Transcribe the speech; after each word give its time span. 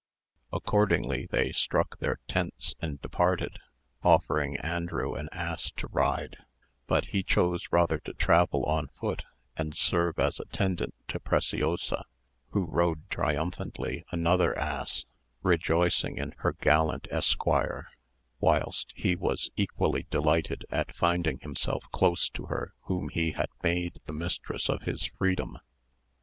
Accordingly 0.51 1.27
they 1.29 1.51
struck 1.51 1.99
their 1.99 2.17
tents, 2.27 2.73
and 2.81 2.99
departed, 3.03 3.59
offering 4.01 4.57
Andrew 4.57 5.13
an 5.13 5.29
ass 5.31 5.69
to 5.77 5.85
ride; 5.91 6.37
but 6.87 7.05
he 7.09 7.21
chose 7.21 7.67
rather 7.71 7.99
to 7.99 8.13
travel 8.15 8.63
on 8.65 8.87
foot, 8.99 9.25
and 9.55 9.75
serve 9.77 10.17
as 10.17 10.39
attendant 10.39 10.95
to 11.09 11.19
Preciosa, 11.19 12.05
who 12.49 12.65
rode 12.65 13.11
triumphantly 13.11 14.03
another 14.11 14.57
ass, 14.57 15.05
rejoicing 15.43 16.17
in 16.17 16.31
her 16.37 16.53
gallant 16.53 17.07
esquire; 17.11 17.87
whilst 18.39 18.91
he 18.95 19.15
was 19.15 19.51
equally 19.55 20.07
delighted 20.09 20.65
at 20.71 20.95
finding 20.95 21.37
himself 21.41 21.83
close 21.91 22.27
to 22.29 22.45
her 22.47 22.73
whom 22.85 23.09
he 23.09 23.33
had 23.33 23.49
made 23.61 24.01
the 24.07 24.13
mistress 24.13 24.67
of 24.67 24.81
his 24.81 25.05
freedom. 25.19 25.59